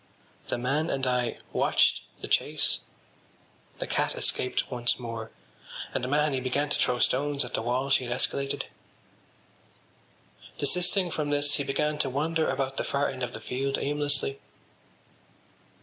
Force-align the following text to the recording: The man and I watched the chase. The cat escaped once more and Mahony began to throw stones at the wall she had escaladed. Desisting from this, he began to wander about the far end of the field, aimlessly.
The 0.47 0.57
man 0.57 0.89
and 0.89 1.05
I 1.05 1.37
watched 1.53 2.01
the 2.21 2.27
chase. 2.27 2.79
The 3.77 3.85
cat 3.85 4.15
escaped 4.15 4.71
once 4.71 4.97
more 4.97 5.29
and 5.93 6.09
Mahony 6.09 6.39
began 6.39 6.69
to 6.69 6.79
throw 6.79 6.97
stones 6.97 7.45
at 7.45 7.53
the 7.53 7.61
wall 7.61 7.91
she 7.91 8.05
had 8.05 8.11
escaladed. 8.13 8.65
Desisting 10.57 11.11
from 11.11 11.29
this, 11.29 11.53
he 11.57 11.63
began 11.63 11.99
to 11.99 12.09
wander 12.09 12.49
about 12.49 12.77
the 12.77 12.83
far 12.83 13.09
end 13.09 13.21
of 13.21 13.33
the 13.33 13.39
field, 13.39 13.77
aimlessly. 13.77 14.39